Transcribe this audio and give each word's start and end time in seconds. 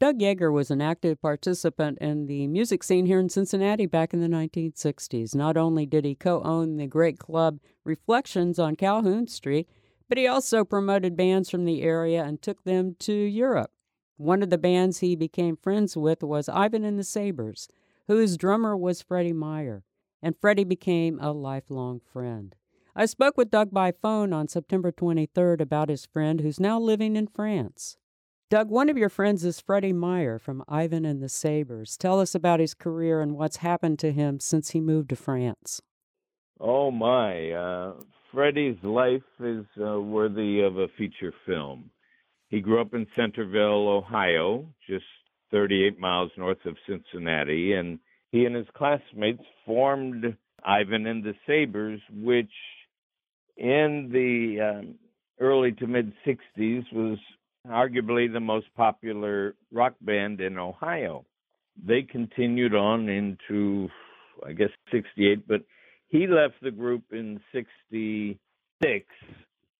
Doug 0.00 0.20
Yeager 0.20 0.50
was 0.50 0.70
an 0.70 0.80
active 0.80 1.20
participant 1.20 1.98
in 1.98 2.24
the 2.24 2.46
music 2.46 2.82
scene 2.82 3.04
here 3.04 3.20
in 3.20 3.28
Cincinnati 3.28 3.84
back 3.84 4.14
in 4.14 4.22
the 4.22 4.34
1960s. 4.34 5.34
Not 5.34 5.58
only 5.58 5.84
did 5.84 6.06
he 6.06 6.14
co 6.14 6.40
own 6.42 6.78
the 6.78 6.86
great 6.86 7.18
club 7.18 7.60
Reflections 7.84 8.58
on 8.58 8.76
Calhoun 8.76 9.26
Street, 9.26 9.68
but 10.08 10.16
he 10.16 10.26
also 10.26 10.64
promoted 10.64 11.18
bands 11.18 11.50
from 11.50 11.66
the 11.66 11.82
area 11.82 12.24
and 12.24 12.40
took 12.40 12.64
them 12.64 12.96
to 13.00 13.12
Europe. 13.12 13.72
One 14.16 14.42
of 14.42 14.48
the 14.48 14.56
bands 14.56 15.00
he 15.00 15.16
became 15.16 15.58
friends 15.58 15.98
with 15.98 16.22
was 16.22 16.48
Ivan 16.48 16.82
and 16.82 16.98
the 16.98 17.04
Sabers, 17.04 17.68
whose 18.06 18.38
drummer 18.38 18.74
was 18.74 19.02
Freddie 19.02 19.34
Meyer, 19.34 19.84
and 20.22 20.34
Freddie 20.40 20.64
became 20.64 21.18
a 21.20 21.30
lifelong 21.30 22.00
friend. 22.10 22.56
I 22.96 23.04
spoke 23.04 23.36
with 23.36 23.50
Doug 23.50 23.70
by 23.70 23.92
phone 23.92 24.32
on 24.32 24.48
September 24.48 24.92
23rd 24.92 25.60
about 25.60 25.90
his 25.90 26.06
friend 26.06 26.40
who's 26.40 26.58
now 26.58 26.80
living 26.80 27.16
in 27.16 27.26
France. 27.26 27.98
Doug, 28.50 28.68
one 28.68 28.88
of 28.88 28.98
your 28.98 29.08
friends 29.08 29.44
is 29.44 29.60
Freddie 29.60 29.92
Meyer 29.92 30.36
from 30.36 30.64
Ivan 30.66 31.04
and 31.04 31.22
the 31.22 31.28
Sabers. 31.28 31.96
Tell 31.96 32.18
us 32.18 32.34
about 32.34 32.58
his 32.58 32.74
career 32.74 33.20
and 33.20 33.36
what's 33.36 33.58
happened 33.58 34.00
to 34.00 34.10
him 34.10 34.40
since 34.40 34.70
he 34.70 34.80
moved 34.80 35.10
to 35.10 35.16
France. 35.16 35.80
Oh, 36.58 36.90
my. 36.90 37.52
Uh, 37.52 37.92
Freddie's 38.32 38.76
life 38.82 39.22
is 39.38 39.64
uh, 39.80 40.00
worthy 40.00 40.62
of 40.62 40.78
a 40.78 40.88
feature 40.98 41.32
film. 41.46 41.92
He 42.48 42.60
grew 42.60 42.80
up 42.80 42.92
in 42.92 43.06
Centerville, 43.14 43.88
Ohio, 43.88 44.66
just 44.84 45.04
38 45.52 46.00
miles 46.00 46.32
north 46.36 46.66
of 46.66 46.74
Cincinnati, 46.88 47.74
and 47.74 48.00
he 48.32 48.46
and 48.46 48.56
his 48.56 48.66
classmates 48.76 49.44
formed 49.64 50.36
Ivan 50.64 51.06
and 51.06 51.22
the 51.22 51.34
Sabers, 51.46 52.00
which 52.12 52.50
in 53.56 54.10
the 54.12 54.80
um, 54.80 54.94
early 55.38 55.70
to 55.70 55.86
mid 55.86 56.12
60s 56.26 56.82
was 56.92 57.18
arguably 57.68 58.32
the 58.32 58.40
most 58.40 58.66
popular 58.76 59.54
rock 59.72 59.94
band 60.00 60.40
in 60.40 60.58
Ohio. 60.58 61.24
They 61.86 62.02
continued 62.02 62.74
on 62.74 63.08
into, 63.08 63.88
I 64.46 64.52
guess, 64.52 64.70
68, 64.92 65.46
but 65.46 65.62
he 66.08 66.26
left 66.26 66.54
the 66.62 66.70
group 66.70 67.04
in 67.12 67.40
66. 67.52 68.38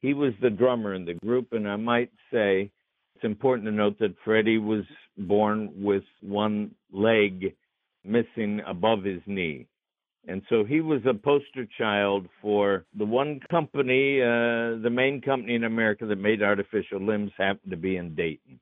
He 0.00 0.14
was 0.14 0.32
the 0.42 0.50
drummer 0.50 0.94
in 0.94 1.04
the 1.04 1.14
group, 1.14 1.52
and 1.52 1.68
I 1.68 1.76
might 1.76 2.10
say 2.32 2.70
it's 3.14 3.24
important 3.24 3.66
to 3.66 3.72
note 3.72 3.98
that 4.00 4.14
Freddie 4.24 4.58
was 4.58 4.84
born 5.16 5.72
with 5.76 6.04
one 6.20 6.74
leg 6.92 7.54
missing 8.04 8.60
above 8.66 9.04
his 9.04 9.20
knee. 9.26 9.66
And 10.28 10.42
so 10.48 10.64
he 10.64 10.80
was 10.80 11.00
a 11.06 11.14
poster 11.14 11.66
child 11.78 12.26
for 12.42 12.84
the 12.98 13.04
one 13.04 13.40
company, 13.48 14.20
uh, 14.20 14.82
the 14.82 14.90
main 14.90 15.20
company 15.20 15.54
in 15.54 15.64
America 15.64 16.04
that 16.06 16.16
made 16.16 16.42
artificial 16.42 17.00
limbs 17.00 17.30
happened 17.38 17.70
to 17.70 17.76
be 17.76 17.96
in 17.96 18.14
Dayton. 18.16 18.58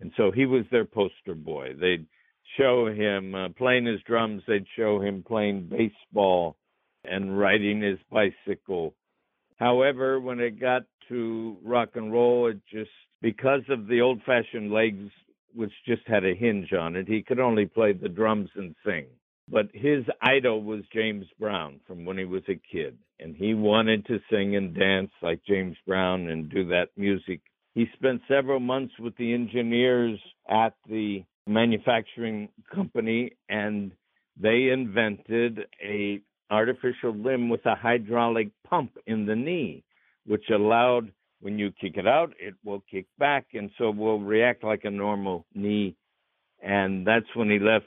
And 0.00 0.10
so 0.16 0.32
he 0.32 0.44
was 0.44 0.64
their 0.70 0.84
poster 0.84 1.36
boy. 1.36 1.74
They'd 1.80 2.06
show 2.58 2.88
him 2.88 3.34
uh, 3.34 3.48
playing 3.50 3.86
his 3.86 4.00
drums, 4.02 4.42
they'd 4.46 4.66
show 4.76 5.00
him 5.00 5.24
playing 5.26 5.68
baseball 5.70 6.56
and 7.04 7.38
riding 7.38 7.80
his 7.80 7.98
bicycle. 8.10 8.94
However, 9.56 10.18
when 10.18 10.40
it 10.40 10.60
got 10.60 10.82
to 11.08 11.56
rock 11.62 11.90
and 11.94 12.12
roll, 12.12 12.48
it 12.48 12.58
just, 12.72 12.90
because 13.22 13.62
of 13.68 13.86
the 13.86 14.00
old 14.00 14.20
fashioned 14.26 14.72
legs, 14.72 15.10
which 15.54 15.72
just 15.86 16.02
had 16.06 16.24
a 16.24 16.34
hinge 16.34 16.72
on 16.72 16.96
it, 16.96 17.06
he 17.06 17.22
could 17.22 17.38
only 17.38 17.66
play 17.66 17.92
the 17.92 18.08
drums 18.08 18.50
and 18.56 18.74
sing. 18.84 19.06
But 19.48 19.66
his 19.74 20.04
idol 20.22 20.62
was 20.62 20.82
James 20.92 21.26
Brown 21.38 21.80
from 21.86 22.04
when 22.04 22.16
he 22.16 22.24
was 22.24 22.42
a 22.48 22.60
kid, 22.72 22.96
and 23.20 23.36
he 23.36 23.54
wanted 23.54 24.06
to 24.06 24.18
sing 24.30 24.56
and 24.56 24.74
dance 24.74 25.10
like 25.22 25.44
James 25.46 25.76
Brown 25.86 26.28
and 26.28 26.48
do 26.48 26.66
that 26.68 26.88
music. 26.96 27.40
He 27.74 27.86
spent 27.94 28.22
several 28.26 28.60
months 28.60 28.94
with 28.98 29.16
the 29.16 29.34
engineers 29.34 30.18
at 30.48 30.74
the 30.88 31.24
manufacturing 31.46 32.48
company, 32.74 33.32
and 33.48 33.92
they 34.40 34.70
invented 34.72 35.66
a 35.82 36.20
artificial 36.50 37.14
limb 37.14 37.48
with 37.48 37.64
a 37.66 37.74
hydraulic 37.74 38.48
pump 38.68 38.96
in 39.06 39.26
the 39.26 39.36
knee, 39.36 39.82
which 40.26 40.48
allowed 40.50 41.10
when 41.40 41.58
you 41.58 41.70
kick 41.72 41.96
it 41.96 42.06
out, 42.06 42.32
it 42.38 42.54
will 42.64 42.82
kick 42.90 43.06
back, 43.18 43.48
and 43.52 43.70
so 43.76 43.90
will 43.90 44.20
react 44.20 44.64
like 44.64 44.84
a 44.84 44.90
normal 44.90 45.44
knee. 45.54 45.94
And 46.62 47.06
that's 47.06 47.26
when 47.34 47.50
he 47.50 47.58
left 47.58 47.84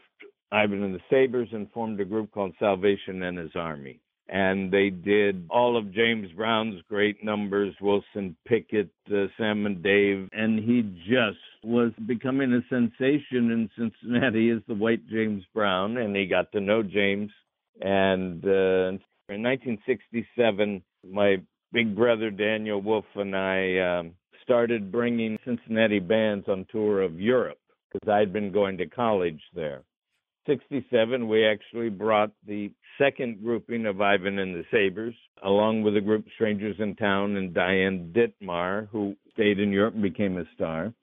Ivan 0.52 0.84
and 0.84 0.96
the 0.96 1.02
Sabers 1.10 1.50
and 1.52 1.72
formed 1.72 2.00
a 2.00 2.06
group 2.06 2.32
called 2.32 2.54
Salvation 2.60 3.24
and 3.24 3.38
His 3.38 3.52
Army. 3.56 4.00
And 4.30 4.72
they 4.72 4.90
did 4.90 5.46
all 5.50 5.78
of 5.78 5.94
James 5.94 6.30
Brown's 6.34 6.82
great 6.90 7.24
numbers, 7.24 7.74
Wilson 7.80 8.36
Pickett, 8.46 8.90
uh, 9.10 9.28
Sam 9.38 9.66
and 9.66 9.82
Dave, 9.82 10.28
and 10.34 10.60
he 10.60 10.82
just 11.10 11.38
was 11.64 11.94
becoming 12.06 12.52
a 12.54 12.62
sensation 12.70 13.52
in 13.52 13.70
Cincinnati 13.78 14.50
as 14.50 14.60
the 14.68 14.76
white 14.76 15.08
James 15.08 15.44
Brown, 15.54 15.98
and 15.98 16.16
he 16.16 16.26
got 16.26 16.52
to 16.52 16.60
know 16.60 16.84
James. 16.84 17.32
And 17.80 18.44
uh, 18.44 18.98
in 19.30 19.44
1967, 19.44 20.84
my 21.10 21.38
big 21.72 21.96
brother 21.96 22.30
Daniel 22.30 22.82
Wolf 22.82 23.06
and 23.16 23.36
I 23.36 23.78
um, 23.78 24.14
started 24.44 24.92
bringing 24.92 25.38
Cincinnati 25.46 26.00
bands 26.00 26.48
on 26.50 26.66
tour 26.70 27.02
of 27.02 27.20
Europe 27.20 27.60
because 27.92 28.10
I'd 28.10 28.34
been 28.34 28.52
going 28.52 28.78
to 28.78 28.88
college 28.88 29.42
there. 29.54 29.84
67, 30.48 31.28
we 31.28 31.46
actually 31.46 31.90
brought 31.90 32.32
the 32.48 32.72
second 32.98 33.44
grouping 33.44 33.86
of 33.86 34.02
Ivan 34.02 34.40
and 34.40 34.56
the 34.56 34.64
Sabers, 34.72 35.14
along 35.44 35.84
with 35.84 35.94
the 35.94 36.02
group 36.02 36.26
Strangers 36.34 36.78
in 36.80 36.96
Town 36.96 37.36
and 37.36 37.54
Diane 37.54 38.14
Ditmar, 38.16 38.88
who 38.90 39.16
stayed 39.34 39.60
in 39.60 39.72
Europe 39.72 39.94
and 39.94 40.02
became 40.02 40.38
a 40.38 40.46
star. 40.56 40.94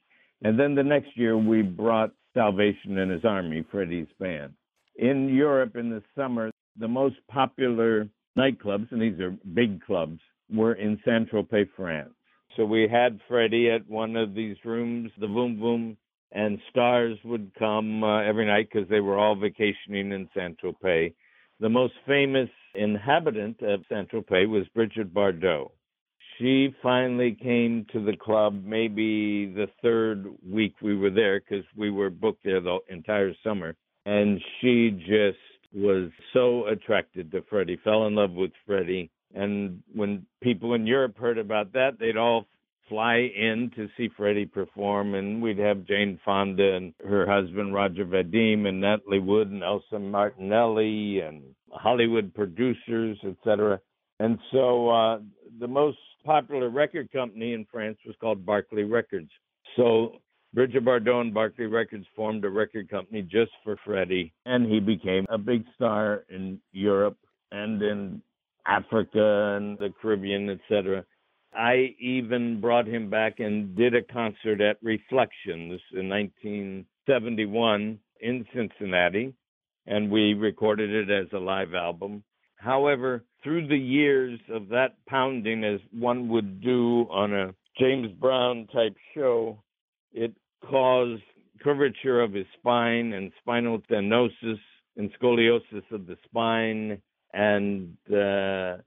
And 0.43 0.59
then 0.59 0.75
the 0.75 0.83
next 0.83 1.17
year, 1.17 1.37
we 1.37 1.63
brought 1.63 2.13
Salvation 2.33 2.99
and 2.99 3.11
His 3.11 3.25
Army, 3.25 3.65
Freddie's 3.71 4.09
band. 4.19 4.55
In 4.97 5.29
Europe 5.29 5.77
in 5.77 5.91
the 5.91 6.03
summer, 6.17 6.51
the 6.79 6.89
most 6.89 7.17
popular 7.31 8.09
nightclubs, 8.37 8.91
and 8.91 9.01
these 9.01 9.21
are 9.21 9.37
big 9.53 9.85
clubs, 9.85 10.21
were 10.53 10.75
in 10.75 10.99
Saint 11.05 11.31
Tropez, 11.31 11.69
France. 11.77 12.15
So 12.57 12.65
we 12.65 12.89
had 12.89 13.21
Freddie 13.29 13.71
at 13.71 13.89
one 13.89 14.17
of 14.17 14.35
these 14.35 14.57
rooms, 14.65 15.11
the 15.19 15.27
Voom 15.27 15.59
Voom 15.59 15.97
and 16.35 16.59
stars 16.69 17.17
would 17.25 17.53
come 17.57 18.03
uh, 18.03 18.21
every 18.23 18.45
night 18.45 18.69
because 18.71 18.89
they 18.89 19.01
were 19.01 19.19
all 19.19 19.37
vacationing 19.37 20.13
in 20.13 20.29
Saint 20.37 20.59
Tropez. 20.61 21.15
The 21.61 21.69
most 21.69 21.95
famous 22.07 22.51
inhabitant 22.75 23.63
of 23.63 23.85
Saint 23.89 24.11
Tropez 24.11 24.49
was 24.49 24.67
Brigitte 24.75 25.15
Bardot. 25.15 25.71
She 26.39 26.75
finally 26.83 27.37
came 27.41 27.87
to 27.93 28.05
the 28.05 28.17
club 28.17 28.65
maybe 28.65 29.47
the 29.47 29.69
third 29.81 30.27
week 30.45 30.75
we 30.83 30.97
were 30.97 31.11
there 31.11 31.41
because 31.41 31.65
we 31.77 31.91
were 31.91 32.11
booked 32.11 32.43
there 32.45 32.61
the 32.61 32.79
entire 32.89 33.33
summer. 33.45 33.77
And 34.05 34.41
she 34.61 34.91
just 34.91 35.39
was 35.73 36.11
so 36.33 36.67
attracted 36.67 37.31
to 37.31 37.43
Freddie, 37.49 37.79
fell 37.85 38.09
in 38.09 38.17
love 38.17 38.33
with 38.33 38.51
Freddie. 38.67 39.11
And 39.35 39.83
when 39.95 40.27
people 40.43 40.75
in 40.75 40.87
Europe 40.87 41.17
heard 41.17 41.39
about 41.39 41.73
that, 41.73 41.99
they'd 42.01 42.17
all 42.17 42.47
fly 42.89 43.17
in 43.17 43.71
to 43.77 43.89
see 43.97 44.09
Freddie 44.17 44.47
perform, 44.47 45.15
and 45.15 45.43
we'd 45.43 45.59
have 45.59 45.87
Jane 45.87 46.19
Fonda 46.25 46.75
and 46.75 46.95
her 47.07 47.27
husband 47.27 47.75
Roger 47.75 48.05
Vadim 48.05 48.67
and 48.67 48.81
Natalie 48.81 49.21
Wood 49.21 49.51
and 49.51 49.63
Elsa 49.63 49.99
Martinelli 49.99 51.21
and 51.21 51.43
Hollywood 51.73 52.35
producers, 52.35 53.19
etc. 53.27 53.81
And 54.21 54.39
so 54.53 54.91
uh, 54.91 55.19
the 55.61 55.69
most 55.69 55.99
popular 56.25 56.71
record 56.71 57.11
company 57.13 57.53
in 57.53 57.67
France 57.71 57.99
was 58.07 58.17
called 58.21 58.47
Barclay 58.47 58.85
Records. 58.85 59.31
So 59.77 60.21
Brigitte 60.55 60.85
Bardot 60.85 61.21
and 61.21 61.35
Barclay 61.35 61.67
Records 61.67 62.07
formed 62.15 62.45
a 62.45 62.49
record 62.49 62.89
company 62.89 63.23
just 63.23 63.51
for 63.65 63.77
Freddie, 63.85 64.33
and 64.47 64.71
he 64.71 64.79
became 64.79 65.27
a 65.29 65.39
big 65.39 65.65
star 65.75 66.25
in 66.29 66.61
Europe 66.73 67.19
and 67.51 67.83
in 67.83 68.23
Africa 68.67 69.57
and 69.57 69.79
the 69.79 69.93
Caribbean, 70.01 70.49
etc. 70.49 71.05
I 71.57 71.95
even 71.99 72.61
brought 72.61 72.87
him 72.87 73.11
back 73.11 73.41
and 73.41 73.77
did 73.77 73.95
a 73.95 74.03
concert 74.03 74.61
at 74.61 74.79
Reflections 74.83 75.81
in 75.93 76.09
1971 76.09 77.99
in 78.21 78.47
Cincinnati, 78.55 79.35
and 79.87 80.11
we 80.11 80.35
recorded 80.35 80.91
it 80.91 81.11
as 81.11 81.33
a 81.33 81.39
live 81.39 81.75
album. 81.75 82.25
However, 82.57 83.25
through 83.43 83.69
the 83.69 83.79
years 83.79 84.41
of 84.51 84.69
that 84.69 84.97
pounding, 85.07 85.65
as 85.65 85.81
one 85.93 86.29
would 86.29 86.61
do 86.61 87.07
on 87.11 87.35
a 87.35 87.55
James 87.79 88.11
Brown 88.13 88.67
type 88.73 88.97
show, 89.15 89.63
it 90.13 90.33
caused 90.69 91.23
curvature 91.63 92.23
of 92.23 92.33
his 92.33 92.47
spine 92.59 93.13
and 93.13 93.33
spinal 93.41 93.81
stenosis 93.91 94.59
and 94.97 95.11
scoliosis 95.21 95.91
of 95.91 96.07
the 96.07 96.17
spine 96.25 97.01
and 97.33 97.97
uh, 98.11 98.79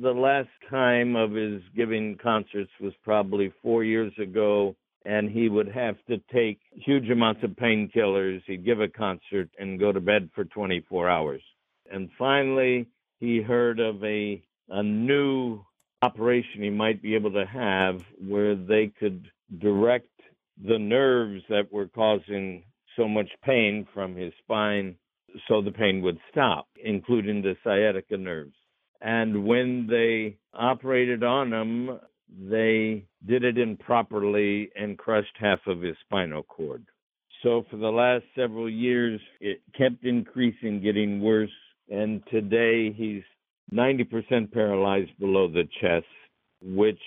the 0.00 0.12
last 0.12 0.48
time 0.70 1.16
of 1.16 1.32
his 1.32 1.62
giving 1.76 2.16
concerts 2.16 2.70
was 2.80 2.92
probably 3.04 3.52
four 3.62 3.84
years 3.84 4.12
ago, 4.18 4.74
and 5.04 5.30
he 5.30 5.48
would 5.48 5.68
have 5.68 5.96
to 6.08 6.18
take 6.32 6.60
huge 6.72 7.10
amounts 7.10 7.42
of 7.42 7.50
painkillers. 7.50 8.42
He'd 8.46 8.64
give 8.64 8.80
a 8.80 8.88
concert 8.88 9.50
and 9.58 9.78
go 9.78 9.92
to 9.92 10.00
bed 10.00 10.30
for 10.34 10.44
24 10.44 11.08
hours. 11.08 11.42
And 11.90 12.08
finally, 12.18 12.86
he 13.18 13.42
heard 13.42 13.80
of 13.80 14.02
a 14.02 14.42
a 14.68 14.82
new 14.82 15.60
operation 16.00 16.62
he 16.62 16.70
might 16.70 17.02
be 17.02 17.14
able 17.14 17.32
to 17.32 17.44
have 17.44 18.02
where 18.26 18.54
they 18.54 18.86
could 18.98 19.28
direct 19.58 20.08
the 20.64 20.78
nerves 20.78 21.42
that 21.48 21.70
were 21.70 21.88
causing 21.88 22.64
so 22.96 23.06
much 23.06 23.28
pain 23.44 23.86
from 23.92 24.16
his 24.16 24.32
spine 24.42 24.96
so 25.48 25.60
the 25.60 25.70
pain 25.70 26.00
would 26.02 26.18
stop, 26.30 26.68
including 26.82 27.42
the 27.42 27.56
sciatica 27.62 28.16
nerves. 28.16 28.54
And 29.02 29.44
when 29.44 29.88
they 29.90 30.36
operated 30.54 31.24
on 31.24 31.52
him, 31.52 31.98
they 32.48 33.04
did 33.26 33.44
it 33.44 33.58
improperly 33.58 34.70
and 34.76 34.96
crushed 34.96 35.36
half 35.38 35.58
of 35.66 35.82
his 35.82 35.96
spinal 36.06 36.44
cord. 36.44 36.84
So 37.42 37.64
for 37.68 37.76
the 37.76 37.90
last 37.90 38.24
several 38.36 38.70
years, 38.70 39.20
it 39.40 39.60
kept 39.76 40.04
increasing, 40.04 40.80
getting 40.80 41.20
worse. 41.20 41.50
And 41.90 42.22
today 42.30 42.92
he's 42.92 43.22
90% 43.74 44.52
paralyzed 44.52 45.18
below 45.18 45.48
the 45.48 45.68
chest, 45.80 46.06
which, 46.62 47.00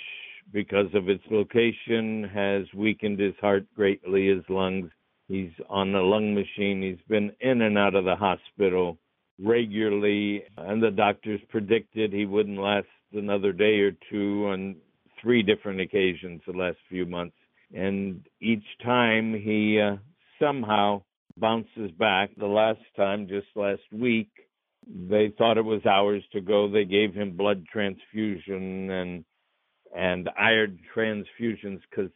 because 0.52 0.94
of 0.94 1.08
its 1.08 1.24
location, 1.32 2.30
has 2.34 2.66
weakened 2.76 3.20
his 3.20 3.36
heart 3.40 3.66
greatly, 3.74 4.28
his 4.28 4.44
lungs. 4.50 4.92
He's 5.30 5.52
on 5.70 5.96
a 5.96 6.02
lung 6.02 6.36
machine. 6.36 6.82
He's 6.82 7.08
been 7.08 7.32
in 7.40 7.62
and 7.62 7.78
out 7.78 7.96
of 7.96 8.04
the 8.04 8.18
hospital 8.18 8.98
regularly, 9.40 10.44
and 10.58 10.82
the 10.82 10.92
doctors 10.92 11.42
predicted 11.50 12.14
he 12.14 12.26
wouldn't 12.26 12.60
last 12.60 12.88
another 13.14 13.54
day 13.54 13.80
or 13.80 13.92
two 14.10 14.48
on 14.48 14.76
three 15.22 15.42
different 15.42 15.82
occasions 15.82 16.42
the 16.46 16.54
last 16.54 16.78
few 16.90 17.06
months. 17.06 17.36
And 17.74 18.26
each 18.42 18.66
time 18.84 19.34
he 19.34 19.80
uh, 19.80 19.98
somehow 20.40 21.02
bounces 21.38 21.92
back. 21.98 22.32
The 22.38 22.46
last 22.46 22.82
time, 22.96 23.28
just 23.28 23.48
last 23.56 23.82
week, 23.92 24.30
they 24.88 25.34
thought 25.38 25.58
it 25.58 25.66
was 25.66 25.86
hours 25.86 26.24
to 26.34 26.42
go. 26.42 26.70
They 26.70 26.86
gave 26.86 27.14
him 27.14 27.36
blood 27.36 27.66
transfusion 27.72 28.90
and 28.90 29.26
and 29.98 30.30
iron 30.38 30.78
transfusions 30.94 31.80
because 31.90 32.12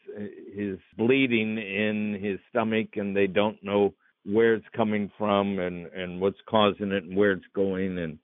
his 0.53 0.77
bleeding 0.97 1.57
in 1.57 2.19
his 2.21 2.37
stomach, 2.49 2.89
and 2.95 3.15
they 3.15 3.27
don't 3.27 3.63
know 3.63 3.93
where 4.31 4.53
it's 4.55 4.65
coming 4.75 5.11
from 5.17 5.59
and 5.59 5.87
and 5.87 6.21
what's 6.21 6.39
causing 6.47 6.91
it 6.91 7.03
and 7.03 7.15
where 7.15 7.31
it's 7.31 7.45
going. 7.55 7.97
And 7.97 8.19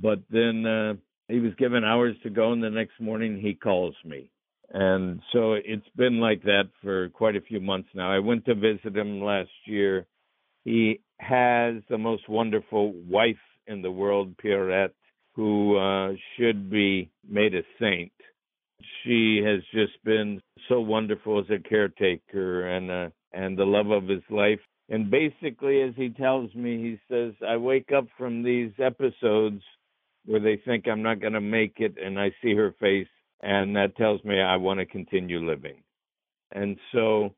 but 0.00 0.20
then 0.30 0.66
uh, 0.66 0.94
he 1.28 1.40
was 1.40 1.54
given 1.58 1.84
hours 1.84 2.16
to 2.22 2.30
go, 2.30 2.52
and 2.52 2.62
the 2.62 2.70
next 2.70 3.00
morning 3.00 3.40
he 3.40 3.54
calls 3.54 3.94
me 4.04 4.30
and 4.72 5.20
so 5.32 5.52
it's 5.52 5.88
been 5.96 6.18
like 6.18 6.42
that 6.44 6.70
for 6.82 7.10
quite 7.10 7.36
a 7.36 7.42
few 7.42 7.60
months 7.60 7.90
now. 7.94 8.10
I 8.10 8.18
went 8.18 8.46
to 8.46 8.54
visit 8.54 8.96
him 8.96 9.22
last 9.22 9.50
year. 9.66 10.06
He 10.64 11.00
has 11.18 11.74
the 11.90 11.98
most 11.98 12.28
wonderful 12.28 12.92
wife 13.06 13.36
in 13.66 13.82
the 13.82 13.90
world, 13.90 14.34
Pierrette, 14.42 14.94
who 15.34 15.76
uh, 15.76 16.12
should 16.36 16.70
be 16.70 17.10
made 17.28 17.54
a 17.54 17.62
saint. 17.78 18.12
She 19.04 19.42
has 19.44 19.60
just 19.72 20.02
been 20.04 20.40
so 20.68 20.80
wonderful 20.80 21.38
as 21.38 21.46
a 21.50 21.68
caretaker 21.68 22.66
and 22.66 22.90
uh, 22.90 23.08
and 23.34 23.58
the 23.58 23.64
love 23.64 23.90
of 23.90 24.08
his 24.08 24.22
life. 24.30 24.60
And 24.92 25.10
basically, 25.10 25.80
as 25.80 25.94
he 25.96 26.10
tells 26.10 26.54
me, 26.54 26.76
he 26.76 26.98
says, 27.10 27.32
I 27.48 27.56
wake 27.56 27.92
up 27.96 28.04
from 28.18 28.42
these 28.42 28.72
episodes 28.78 29.62
where 30.26 30.38
they 30.38 30.60
think 30.66 30.86
I'm 30.86 31.02
not 31.02 31.18
going 31.18 31.32
to 31.32 31.40
make 31.40 31.76
it, 31.78 31.96
and 31.96 32.20
I 32.20 32.30
see 32.42 32.54
her 32.54 32.74
face, 32.78 33.08
and 33.40 33.74
that 33.74 33.96
tells 33.96 34.22
me 34.22 34.38
I 34.38 34.56
want 34.56 34.80
to 34.80 34.86
continue 34.86 35.48
living. 35.48 35.82
And 36.52 36.76
so 36.92 37.34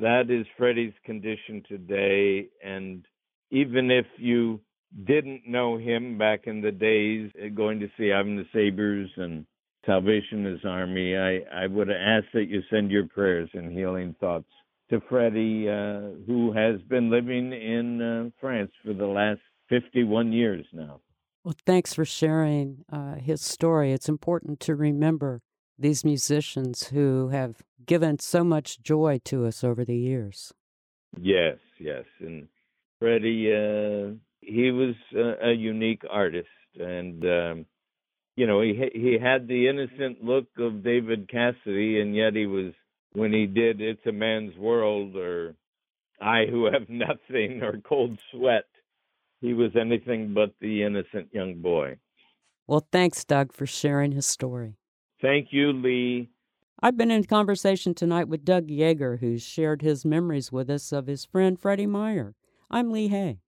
that 0.00 0.30
is 0.30 0.46
Freddie's 0.56 0.94
condition 1.04 1.62
today. 1.68 2.48
And 2.64 3.04
even 3.50 3.90
if 3.90 4.06
you 4.16 4.58
didn't 5.04 5.46
know 5.46 5.76
him 5.76 6.16
back 6.16 6.46
in 6.46 6.62
the 6.62 6.72
days, 6.72 7.30
uh, 7.44 7.48
going 7.54 7.80
to 7.80 7.90
see 7.98 8.10
Ivan 8.10 8.36
the 8.36 8.46
Sabers 8.54 9.10
and 9.18 9.44
Salvation 9.84 10.46
His 10.46 10.64
Army, 10.64 11.14
I, 11.14 11.40
I 11.64 11.66
would 11.66 11.90
ask 11.90 12.24
that 12.32 12.48
you 12.48 12.62
send 12.70 12.90
your 12.90 13.06
prayers 13.06 13.50
and 13.52 13.70
healing 13.70 14.16
thoughts 14.18 14.48
to 14.90 15.00
Freddie, 15.08 15.68
uh, 15.68 16.16
who 16.26 16.52
has 16.52 16.80
been 16.82 17.10
living 17.10 17.52
in 17.52 18.02
uh, 18.02 18.30
France 18.40 18.72
for 18.84 18.92
the 18.92 19.06
last 19.06 19.40
51 19.68 20.32
years 20.32 20.66
now. 20.72 21.00
Well, 21.44 21.54
thanks 21.64 21.94
for 21.94 22.04
sharing 22.04 22.84
uh, 22.92 23.14
his 23.14 23.40
story. 23.40 23.92
It's 23.92 24.08
important 24.08 24.60
to 24.60 24.74
remember 24.74 25.40
these 25.78 26.04
musicians 26.04 26.88
who 26.88 27.28
have 27.28 27.62
given 27.86 28.18
so 28.18 28.44
much 28.44 28.82
joy 28.82 29.20
to 29.24 29.46
us 29.46 29.64
over 29.64 29.84
the 29.84 29.96
years. 29.96 30.52
Yes, 31.18 31.56
yes. 31.78 32.04
And 32.20 32.48
Freddie, 32.98 33.52
uh, 33.52 34.14
he 34.40 34.70
was 34.70 34.94
a, 35.16 35.48
a, 35.48 35.52
unique 35.52 36.02
artist. 36.08 36.48
And, 36.78 37.24
um, 37.24 37.66
you 38.36 38.46
know, 38.46 38.60
he, 38.60 38.74
he 38.92 39.18
had 39.20 39.48
the 39.48 39.68
innocent 39.68 40.22
look 40.22 40.46
of 40.58 40.84
David 40.84 41.30
Cassidy, 41.30 42.00
and 42.00 42.14
yet 42.14 42.34
he 42.34 42.46
was, 42.46 42.72
when 43.12 43.32
he 43.32 43.46
did 43.46 43.80
It's 43.80 44.04
a 44.06 44.12
Man's 44.12 44.56
World 44.56 45.16
or 45.16 45.54
I 46.20 46.46
Who 46.46 46.66
Have 46.66 46.88
Nothing 46.88 47.62
or 47.62 47.80
Cold 47.86 48.18
Sweat, 48.30 48.66
he 49.40 49.54
was 49.54 49.70
anything 49.78 50.34
but 50.34 50.52
the 50.60 50.82
innocent 50.82 51.28
young 51.32 51.56
boy. 51.56 51.96
Well, 52.66 52.86
thanks, 52.92 53.24
Doug, 53.24 53.52
for 53.52 53.66
sharing 53.66 54.12
his 54.12 54.26
story. 54.26 54.76
Thank 55.20 55.48
you, 55.50 55.72
Lee. 55.72 56.30
I've 56.82 56.96
been 56.96 57.10
in 57.10 57.24
conversation 57.24 57.94
tonight 57.94 58.28
with 58.28 58.44
Doug 58.44 58.68
Yeager, 58.68 59.20
who's 59.20 59.42
shared 59.42 59.82
his 59.82 60.04
memories 60.04 60.52
with 60.52 60.70
us 60.70 60.92
of 60.92 61.06
his 61.06 61.24
friend 61.24 61.58
Freddie 61.58 61.86
Meyer. 61.86 62.34
I'm 62.70 62.90
Lee 62.90 63.08
Hay. 63.08 63.40